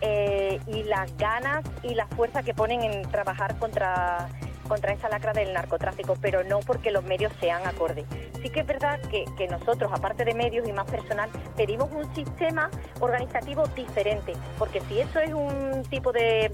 eh, 0.02 0.60
y 0.66 0.84
las 0.84 1.16
ganas 1.16 1.64
y 1.82 1.94
la 1.94 2.06
fuerza 2.08 2.42
que 2.42 2.54
ponen 2.54 2.82
en 2.82 3.02
trabajar 3.10 3.56
contra 3.58 4.28
contra 4.66 4.92
esa 4.92 5.08
lacra 5.08 5.32
del 5.32 5.52
narcotráfico, 5.52 6.16
pero 6.20 6.44
no 6.44 6.60
porque 6.60 6.90
los 6.90 7.04
medios 7.04 7.32
sean 7.40 7.66
acordes. 7.66 8.04
Sí 8.42 8.50
que 8.50 8.60
es 8.60 8.66
verdad 8.66 9.00
que, 9.08 9.24
nosotros, 9.48 9.90
aparte 9.92 10.24
de 10.24 10.34
medios 10.34 10.68
y 10.68 10.72
más 10.72 10.90
personal, 10.90 11.28
pedimos 11.56 11.90
un 11.92 12.14
sistema 12.14 12.70
organizativo 13.00 13.66
diferente, 13.68 14.32
porque 14.58 14.80
si 14.88 15.00
eso 15.00 15.20
es 15.20 15.32
un 15.32 15.82
tipo 15.90 16.12
de 16.12 16.50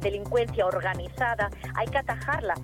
delincuencia 0.00 0.66
organizada, 0.66 1.50
hay 1.74 1.86
que 1.86 1.98
atajarla. 1.98 2.54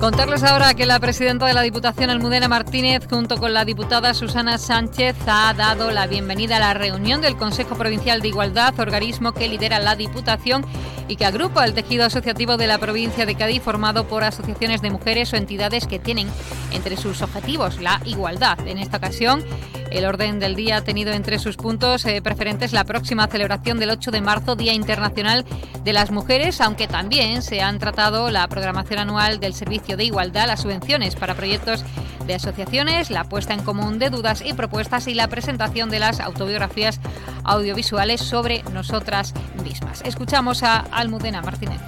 Contarles 0.00 0.42
ahora 0.44 0.72
que 0.72 0.86
la 0.86 0.98
presidenta 0.98 1.44
de 1.44 1.52
la 1.52 1.60
Diputación, 1.60 2.08
Almudena 2.08 2.48
Martínez, 2.48 3.06
junto 3.06 3.36
con 3.36 3.52
la 3.52 3.66
diputada 3.66 4.14
Susana 4.14 4.56
Sánchez, 4.56 5.14
ha 5.26 5.52
dado 5.52 5.90
la 5.90 6.06
bienvenida 6.06 6.56
a 6.56 6.60
la 6.60 6.72
reunión 6.72 7.20
del 7.20 7.36
Consejo 7.36 7.76
Provincial 7.76 8.22
de 8.22 8.28
Igualdad, 8.28 8.80
organismo 8.80 9.32
que 9.32 9.46
lidera 9.46 9.78
la 9.78 9.96
Diputación 9.96 10.64
y 11.10 11.16
que 11.16 11.26
agrupa 11.26 11.64
el 11.64 11.74
tejido 11.74 12.04
asociativo 12.04 12.56
de 12.56 12.68
la 12.68 12.78
provincia 12.78 13.26
de 13.26 13.34
Cádiz, 13.34 13.62
formado 13.62 14.06
por 14.06 14.22
asociaciones 14.22 14.80
de 14.80 14.90
mujeres 14.90 15.32
o 15.32 15.36
entidades 15.36 15.88
que 15.88 15.98
tienen 15.98 16.28
entre 16.70 16.96
sus 16.96 17.20
objetivos 17.20 17.80
la 17.80 18.00
igualdad. 18.04 18.64
En 18.68 18.78
esta 18.78 18.98
ocasión, 18.98 19.44
el 19.90 20.04
orden 20.04 20.38
del 20.38 20.54
día 20.54 20.76
ha 20.76 20.84
tenido 20.84 21.12
entre 21.12 21.40
sus 21.40 21.56
puntos 21.56 22.04
eh, 22.04 22.22
preferentes 22.22 22.72
la 22.72 22.84
próxima 22.84 23.26
celebración 23.26 23.80
del 23.80 23.90
8 23.90 24.12
de 24.12 24.20
marzo, 24.20 24.54
Día 24.54 24.72
Internacional 24.72 25.44
de 25.82 25.92
las 25.92 26.12
Mujeres, 26.12 26.60
aunque 26.60 26.86
también 26.86 27.42
se 27.42 27.60
han 27.60 27.80
tratado 27.80 28.30
la 28.30 28.46
programación 28.46 29.00
anual 29.00 29.40
del 29.40 29.54
Servicio 29.54 29.96
de 29.96 30.04
Igualdad, 30.04 30.46
las 30.46 30.60
subvenciones 30.60 31.16
para 31.16 31.34
proyectos 31.34 31.84
de 32.26 32.34
asociaciones, 32.34 33.10
la 33.10 33.24
puesta 33.24 33.54
en 33.54 33.62
común 33.62 33.98
de 33.98 34.10
dudas 34.10 34.42
y 34.44 34.52
propuestas 34.52 35.06
y 35.08 35.14
la 35.14 35.28
presentación 35.28 35.90
de 35.90 35.98
las 35.98 36.20
autobiografías 36.20 37.00
audiovisuales 37.44 38.20
sobre 38.20 38.62
nosotras 38.72 39.34
mismas. 39.62 40.02
Escuchamos 40.04 40.62
a 40.62 40.78
Almudena 40.90 41.42
Martínez. 41.42 41.80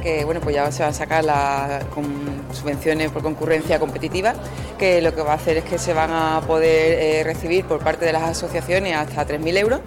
que 0.00 0.24
bueno, 0.24 0.40
pues 0.40 0.56
ya 0.56 0.72
se 0.72 0.82
va 0.82 0.88
a 0.88 0.92
sacar 0.92 1.24
las 1.24 1.84
subvenciones 2.52 3.10
por 3.10 3.22
concurrencia 3.22 3.78
competitiva, 3.78 4.34
que 4.78 5.00
lo 5.02 5.14
que 5.14 5.22
va 5.22 5.32
a 5.32 5.36
hacer 5.36 5.58
es 5.58 5.64
que 5.64 5.78
se 5.78 5.92
van 5.92 6.10
a 6.10 6.40
poder 6.46 6.98
eh, 6.98 7.24
recibir 7.24 7.64
por 7.64 7.80
parte 7.80 8.04
de 8.04 8.12
las 8.12 8.22
asociaciones 8.22 8.96
hasta 8.96 9.26
3.000 9.26 9.58
euros. 9.58 9.80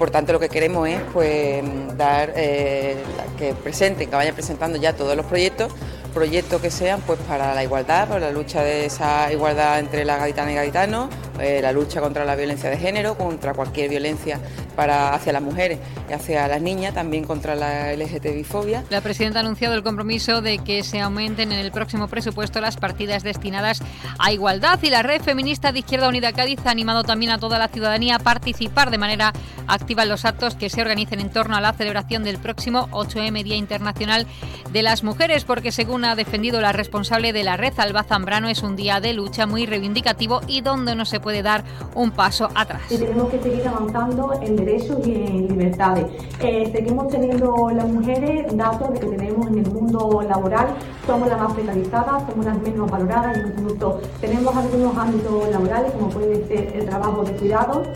Por 0.00 0.10
tanto, 0.10 0.32
lo 0.32 0.40
que 0.40 0.48
queremos 0.48 0.88
es 0.88 0.98
pues 1.12 1.62
dar 1.98 2.32
eh, 2.34 2.96
que 3.36 3.52
presenten, 3.52 4.08
que 4.08 4.16
vayan 4.16 4.34
presentando 4.34 4.78
ya 4.78 4.94
todos 4.94 5.14
los 5.14 5.26
proyectos 5.26 5.70
proyectos 6.14 6.60
que 6.60 6.70
sean 6.70 7.02
pues 7.02 7.18
para 7.20 7.54
la 7.54 7.62
igualdad, 7.62 8.08
para 8.08 8.20
la 8.20 8.30
lucha 8.30 8.62
de 8.62 8.86
esa 8.86 9.30
igualdad 9.30 9.78
entre 9.78 10.06
la 10.06 10.16
gaditana 10.16 10.52
y 10.52 10.54
gaditanos, 10.54 11.08
eh, 11.40 11.60
la 11.62 11.72
lucha 11.72 12.00
contra 12.00 12.24
la 12.24 12.36
violencia 12.36 12.70
de 12.70 12.76
género, 12.76 13.16
contra 13.16 13.54
cualquier 13.54 13.90
violencia 13.90 14.40
para, 14.76 15.14
hacia 15.14 15.32
las 15.32 15.42
mujeres 15.42 15.78
y 16.08 16.12
hacia 16.12 16.46
las 16.48 16.62
niñas, 16.62 16.94
también 16.94 17.24
contra 17.24 17.54
la 17.54 17.92
LGTBI-fobia. 17.94 18.84
La 18.90 19.00
presidenta 19.00 19.38
ha 19.38 19.42
anunciado 19.42 19.74
el 19.74 19.82
compromiso 19.82 20.42
de 20.42 20.58
que 20.58 20.82
se 20.82 21.00
aumenten 21.00 21.52
en 21.52 21.58
el 21.58 21.72
próximo 21.72 22.08
presupuesto 22.08 22.60
las 22.60 22.76
partidas 22.76 23.22
destinadas 23.22 23.82
a 24.18 24.32
igualdad 24.32 24.78
y 24.82 24.90
la 24.90 25.02
red 25.02 25.22
feminista 25.22 25.72
de 25.72 25.80
Izquierda 25.80 26.08
Unida 26.08 26.32
Cádiz 26.32 26.60
ha 26.64 26.70
animado 26.70 27.04
también 27.04 27.32
a 27.32 27.38
toda 27.38 27.58
la 27.58 27.68
ciudadanía 27.68 28.16
a 28.16 28.18
participar 28.18 28.90
de 28.90 28.98
manera 28.98 29.32
activa 29.66 30.02
en 30.02 30.08
los 30.08 30.24
actos 30.24 30.54
que 30.54 30.70
se 30.70 30.80
organicen 30.80 31.20
en 31.20 31.30
torno 31.30 31.56
a 31.56 31.60
la 31.60 31.72
celebración 31.72 32.24
del 32.24 32.38
próximo 32.38 32.88
8M 32.90 33.42
Día 33.42 33.56
Internacional 33.56 34.26
de 34.72 34.82
las 34.82 35.02
Mujeres, 35.02 35.44
porque 35.44 35.72
según 35.72 36.04
ha 36.04 36.14
defendido 36.14 36.60
la 36.60 36.72
responsable 36.72 37.32
de 37.32 37.44
la 37.44 37.56
red 37.56 37.72
Alba 37.78 38.02
Zambrano, 38.04 38.48
es 38.48 38.62
un 38.62 38.76
día 38.76 39.00
de 39.00 39.14
lucha 39.14 39.46
muy 39.46 39.66
reivindicativo 39.66 40.40
y 40.46 40.60
donde 40.60 40.94
no 40.94 41.04
se 41.04 41.20
puede 41.20 41.29
dar 41.42 41.64
un 41.94 42.10
paso 42.10 42.48
atrás. 42.54 42.82
tenemos 42.88 43.30
que 43.30 43.40
seguir 43.40 43.66
avanzando 43.66 44.32
en 44.42 44.56
derechos 44.56 45.06
y 45.06 45.14
en 45.14 45.48
libertades. 45.48 46.06
Eh, 46.40 46.70
seguimos 46.72 47.08
teniendo 47.08 47.70
las 47.70 47.86
mujeres 47.86 48.56
datos 48.56 48.92
de 48.92 49.00
que 49.00 49.06
tenemos 49.06 49.46
en 49.46 49.58
el 49.58 49.70
mundo 49.70 50.22
laboral, 50.28 50.68
somos 51.06 51.28
las 51.28 51.40
más 51.40 51.52
precarizadas, 51.54 52.22
somos 52.28 52.44
las 52.44 52.58
menos 52.60 52.90
valoradas, 52.90 53.38
incluso 53.38 54.00
tenemos 54.20 54.54
algunos 54.54 54.96
ámbitos 54.96 55.50
laborales 55.50 55.92
como 55.92 56.08
puede 56.10 56.46
ser 56.46 56.76
el 56.76 56.86
trabajo 56.86 57.22
de 57.24 57.32
cuidados 57.32 57.88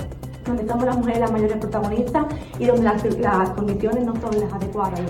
donde 0.45 0.67
somos 0.67 0.85
las 0.85 0.97
mujeres 0.97 1.21
las 1.21 1.33
mayores 1.33 1.57
protagonistas 1.57 2.27
y 2.59 2.67
donde 2.67 2.83
las 2.83 3.51
condiciones 3.51 4.05
no 4.05 4.15
son 4.21 4.39
las 4.39 4.53
adecuadas. 4.53 5.01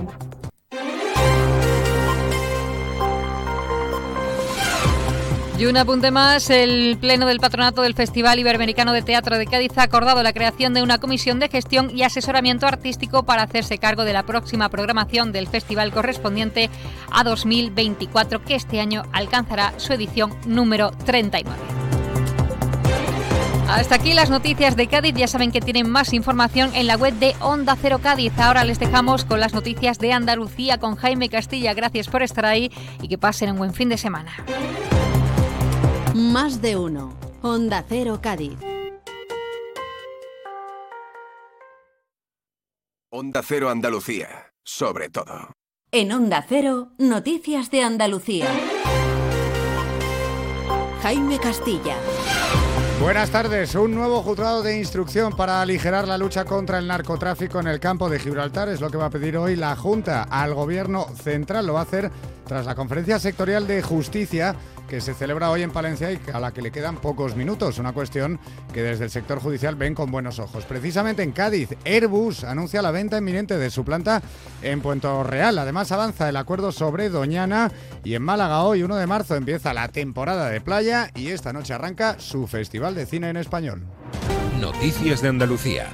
Y 5.65 5.67
un 5.67 5.79
apunte 5.79 6.11
más, 6.11 6.51
el 6.51 6.99
Pleno 7.01 7.25
del 7.25 7.41
Patronato 7.41 7.81
del 7.81 7.95
Festival 7.95 8.39
Iberoamericano 8.39 8.93
de 8.93 9.01
Teatro 9.01 9.39
de 9.39 9.47
Cádiz 9.47 9.73
ha 9.79 9.85
acordado 9.85 10.23
la 10.23 10.35
creación 10.35 10.75
de 10.75 10.83
una 10.83 10.99
comisión 10.99 11.39
de 11.39 11.49
gestión 11.49 11.91
y 11.97 12.03
asesoramiento 12.03 12.67
artístico 12.67 13.23
para 13.23 13.45
hacerse 13.45 13.79
cargo 13.79 14.05
de 14.05 14.13
la 14.13 14.25
próxima 14.25 14.69
programación 14.69 15.33
del 15.33 15.49
festival 15.49 15.91
correspondiente 15.91 16.69
a 17.11 17.25
2024, 17.25 18.45
que 18.45 18.57
este 18.57 18.79
año 18.79 19.05
alcanzará 19.11 19.73
su 19.79 19.95
edición 19.95 20.35
número 20.45 20.91
39. 21.07 21.57
Hasta 23.67 23.95
aquí 23.95 24.13
las 24.13 24.29
noticias 24.29 24.77
de 24.77 24.87
Cádiz. 24.87 25.15
Ya 25.15 25.29
saben 25.29 25.51
que 25.51 25.63
tienen 25.63 25.89
más 25.89 26.13
información 26.13 26.73
en 26.75 26.87
la 26.87 26.97
web 26.97 27.15
de 27.15 27.35
Onda 27.41 27.75
Cero 27.81 28.01
Cádiz. 28.03 28.39
Ahora 28.39 28.65
les 28.65 28.79
dejamos 28.79 29.25
con 29.25 29.41
las 29.41 29.55
noticias 29.55 29.99
de 29.99 30.13
Andalucía 30.13 30.77
con 30.77 30.97
Jaime 30.97 31.31
Castilla. 31.31 31.73
Gracias 31.73 32.09
por 32.09 32.23
estar 32.23 32.45
ahí 32.45 32.71
y 33.01 33.09
que 33.09 33.17
pasen 33.17 33.53
un 33.53 33.57
buen 33.57 33.73
fin 33.73 33.89
de 33.89 33.97
semana. 33.97 34.31
Más 36.15 36.63
de 36.63 36.77
uno. 36.77 37.13
Onda 37.43 37.85
Cero 37.89 38.21
Cádiz. 38.23 38.57
Onda 43.11 43.43
Cero 43.43 43.69
Andalucía. 43.69 44.53
Sobre 44.63 45.09
todo. 45.09 45.51
En 45.91 46.13
Onda 46.13 46.47
Cero, 46.49 46.93
Noticias 46.99 47.69
de 47.73 47.83
Andalucía. 47.83 48.47
Jaime 51.03 51.41
Castilla. 51.41 51.97
Buenas 53.01 53.31
tardes. 53.31 53.75
Un 53.75 53.97
nuevo 53.97 54.23
juzgado 54.23 54.63
de 54.63 54.79
instrucción 54.79 55.37
para 55.37 55.61
aligerar 55.61 56.07
la 56.07 56.17
lucha 56.17 56.45
contra 56.45 56.79
el 56.79 56.87
narcotráfico 56.87 57.59
en 57.59 57.67
el 57.67 57.81
campo 57.81 58.09
de 58.09 58.21
Gibraltar 58.21 58.69
es 58.69 58.81
lo 58.81 58.89
que 58.89 58.99
va 58.99 59.07
a 59.07 59.11
pedir 59.11 59.37
hoy 59.37 59.57
la 59.57 59.75
Junta 59.75 60.23
al 60.23 60.55
Gobierno 60.55 61.09
Central. 61.21 61.67
Lo 61.67 61.75
va 61.75 61.81
a 61.81 61.83
hacer 61.83 62.13
tras 62.47 62.67
la 62.67 62.77
conferencia 62.77 63.19
sectorial 63.19 63.67
de 63.67 63.83
justicia 63.83 64.55
que 64.89 65.01
se 65.01 65.15
celebra 65.15 65.51
hoy 65.51 65.63
en 65.63 65.71
Palencia 65.71 66.13
y 66.13 66.21
a 66.33 66.41
la 66.41 66.53
que 66.53 66.63
le 66.63 66.71
quedan 66.71 66.97
pocos 66.97 67.37
minutos. 67.37 67.79
Una 67.79 67.93
cuestión 67.93 68.39
que 68.73 68.83
desde 68.83 69.05
el 69.05 69.11
sector 69.11 69.41
judicial 69.41 69.77
ven 69.77 69.95
con 69.95 70.11
buenos 70.11 70.39
ojos. 70.39 70.65
Precisamente 70.65 71.23
en 71.23 71.33
Cádiz, 71.33 71.71
Airbus 71.85 72.45
anuncia 72.45 72.83
la 72.83 72.91
venta 72.91 73.19
inminente 73.19 73.59
de 73.59 73.71
su 73.71 73.85
planta 73.85 74.23
en 74.63 74.81
Puerto 74.81 75.25
Real. 75.25 75.59
Además 75.59 75.93
avanza 75.93 76.29
el 76.29 76.37
acuerdo 76.37 76.73
sobre 76.73 77.09
Doñana 77.09 77.71
y 78.05 78.15
en 78.15 78.23
Málaga 78.23 78.63
hoy, 78.63 78.83
1 78.83 78.97
de 78.97 79.07
marzo, 79.07 79.35
empieza 79.35 79.75
la 79.75 79.89
temporada 79.89 80.49
de 80.51 80.61
playa 80.61 81.11
y 81.15 81.29
esta 81.29 81.53
noche 81.53 81.75
arranca 81.75 82.17
su 82.19 82.47
Festival 82.47 82.95
de 82.95 83.07
Cine 83.07 83.31
en 83.31 83.37
Español. 83.37 83.83
Noticias 84.61 85.21
de 85.21 85.29
Andalucía. 85.29 85.89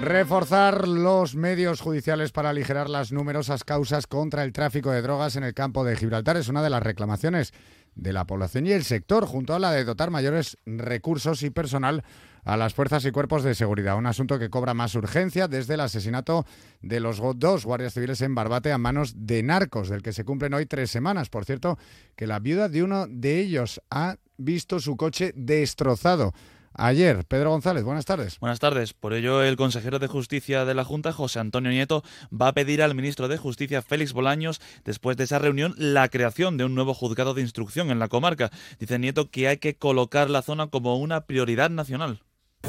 Reforzar 0.00 0.86
los 0.86 1.34
medios 1.34 1.80
judiciales 1.80 2.30
para 2.30 2.50
aligerar 2.50 2.90
las 2.90 3.10
numerosas 3.10 3.64
causas 3.64 4.06
contra 4.06 4.44
el 4.44 4.52
tráfico 4.52 4.90
de 4.90 5.00
drogas 5.00 5.36
en 5.36 5.44
el 5.44 5.54
campo 5.54 5.82
de 5.82 5.96
Gibraltar 5.96 6.36
es 6.36 6.48
una 6.48 6.62
de 6.62 6.68
las 6.68 6.82
reclamaciones 6.82 7.54
de 7.94 8.12
la 8.12 8.26
población 8.26 8.66
y 8.66 8.72
el 8.72 8.84
sector, 8.84 9.26
junto 9.26 9.54
a 9.54 9.58
la 9.58 9.72
de 9.72 9.84
dotar 9.84 10.10
mayores 10.10 10.58
recursos 10.66 11.42
y 11.42 11.50
personal 11.50 12.04
a 12.44 12.56
las 12.56 12.74
fuerzas 12.74 13.04
y 13.04 13.10
cuerpos 13.10 13.42
de 13.42 13.54
seguridad. 13.54 13.96
Un 13.96 14.06
asunto 14.06 14.38
que 14.38 14.50
cobra 14.50 14.74
más 14.74 14.94
urgencia 14.94 15.48
desde 15.48 15.74
el 15.74 15.80
asesinato 15.80 16.44
de 16.82 17.00
los 17.00 17.20
dos 17.36 17.64
guardias 17.64 17.94
civiles 17.94 18.20
en 18.20 18.34
Barbate 18.34 18.72
a 18.72 18.78
manos 18.78 19.14
de 19.16 19.42
narcos, 19.42 19.88
del 19.88 20.02
que 20.02 20.12
se 20.12 20.24
cumplen 20.24 20.54
hoy 20.54 20.66
tres 20.66 20.90
semanas. 20.90 21.30
Por 21.30 21.44
cierto, 21.44 21.78
que 22.16 22.26
la 22.26 22.40
viuda 22.40 22.68
de 22.68 22.82
uno 22.82 23.06
de 23.08 23.40
ellos 23.40 23.80
ha 23.90 24.16
visto 24.36 24.80
su 24.80 24.96
coche 24.96 25.32
destrozado 25.36 26.34
ayer. 26.74 27.24
Pedro 27.26 27.50
González, 27.50 27.84
buenas 27.84 28.04
tardes. 28.04 28.38
Buenas 28.40 28.60
tardes. 28.60 28.92
Por 28.92 29.14
ello, 29.14 29.42
el 29.42 29.56
consejero 29.56 29.98
de 29.98 30.06
Justicia 30.06 30.64
de 30.64 30.74
la 30.74 30.84
Junta, 30.84 31.12
José 31.12 31.38
Antonio 31.38 31.70
Nieto, 31.70 32.02
va 32.30 32.48
a 32.48 32.52
pedir 32.52 32.82
al 32.82 32.94
ministro 32.94 33.28
de 33.28 33.38
Justicia, 33.38 33.82
Félix 33.82 34.12
Bolaños, 34.12 34.60
después 34.84 35.16
de 35.16 35.24
esa 35.24 35.38
reunión, 35.38 35.74
la 35.76 36.08
creación 36.08 36.56
de 36.56 36.64
un 36.64 36.74
nuevo 36.74 36.94
juzgado 36.94 37.34
de 37.34 37.42
instrucción 37.42 37.90
en 37.90 37.98
la 37.98 38.08
comarca. 38.08 38.50
Dice 38.78 38.98
Nieto 38.98 39.30
que 39.30 39.48
hay 39.48 39.58
que 39.58 39.76
colocar 39.76 40.30
la 40.30 40.42
zona 40.42 40.66
como 40.68 40.96
una 40.96 41.26
prioridad 41.26 41.70
nacional 41.70 42.22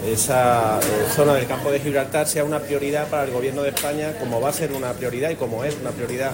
esa 0.03 0.79
eh, 0.79 1.07
zona 1.15 1.33
del 1.33 1.47
campo 1.47 1.71
de 1.71 1.79
Gibraltar 1.79 2.27
sea 2.27 2.43
una 2.43 2.59
prioridad 2.59 3.09
para 3.09 3.23
el 3.23 3.31
Gobierno 3.31 3.63
de 3.63 3.69
España, 3.69 4.13
como 4.19 4.41
va 4.41 4.49
a 4.49 4.53
ser 4.53 4.71
una 4.73 4.93
prioridad 4.93 5.29
y 5.31 5.35
como 5.35 5.63
es 5.63 5.75
una 5.79 5.91
prioridad 5.91 6.31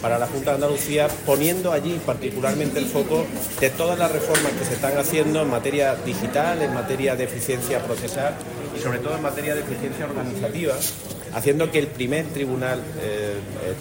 para 0.00 0.18
la 0.18 0.26
Junta 0.26 0.50
de 0.50 0.56
Andalucía, 0.56 1.08
poniendo 1.26 1.72
allí 1.72 2.00
particularmente 2.04 2.78
el 2.78 2.86
foco 2.86 3.26
de 3.60 3.70
todas 3.70 3.98
las 3.98 4.10
reformas 4.10 4.52
que 4.52 4.64
se 4.64 4.74
están 4.74 4.96
haciendo 4.96 5.42
en 5.42 5.50
materia 5.50 5.94
digital, 5.94 6.62
en 6.62 6.74
materia 6.74 7.16
de 7.16 7.24
eficiencia 7.24 7.82
procesal 7.84 8.34
y 8.76 8.80
sobre 8.80 8.98
todo 8.98 9.16
en 9.16 9.22
materia 9.22 9.54
de 9.54 9.60
eficiencia 9.60 10.06
organizativa, 10.06 10.74
haciendo 11.34 11.70
que 11.70 11.78
el 11.78 11.86
primer 11.86 12.26
tribunal 12.26 12.80
eh, 13.00 13.34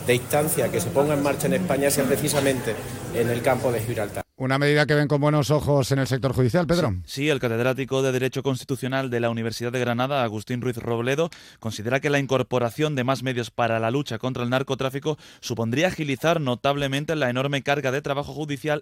de 0.05 0.15
instancia 0.15 0.69
que 0.69 0.81
se 0.81 0.89
ponga 0.89 1.13
en 1.13 1.23
marcha 1.23 1.47
en 1.47 1.53
España 1.53 1.89
sea 1.89 2.03
precisamente 2.05 2.75
en 3.13 3.29
el 3.29 3.41
campo 3.41 3.71
de 3.71 3.81
Gibraltar. 3.81 4.28
Una 4.39 4.57
medida 4.57 4.85
que 4.85 4.95
ven 4.95 5.09
con 5.09 5.19
buenos 5.19 5.51
ojos 5.51 5.91
en 5.91 5.99
el 5.99 6.07
sector 6.07 6.31
judicial, 6.31 6.65
Pedro. 6.65 6.95
Sí, 7.03 7.27
el 7.27 7.41
catedrático 7.41 8.01
de 8.01 8.13
Derecho 8.13 8.41
Constitucional 8.41 9.09
de 9.09 9.19
la 9.19 9.29
Universidad 9.29 9.73
de 9.73 9.81
Granada, 9.81 10.23
Agustín 10.23 10.61
Ruiz 10.61 10.77
Robledo, 10.77 11.29
considera 11.59 11.99
que 11.99 12.09
la 12.09 12.19
incorporación 12.19 12.95
de 12.95 13.03
más 13.03 13.21
medios 13.21 13.51
para 13.51 13.81
la 13.81 13.91
lucha 13.91 14.17
contra 14.17 14.43
el 14.43 14.49
narcotráfico 14.49 15.17
supondría 15.41 15.89
agilizar 15.89 16.39
notablemente 16.39 17.17
la 17.17 17.29
enorme 17.29 17.63
carga 17.63 17.91
de 17.91 18.01
trabajo 18.01 18.31
judicial 18.31 18.77